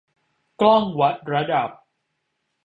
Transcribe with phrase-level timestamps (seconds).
[0.61, 1.69] กล้องวัดระดับ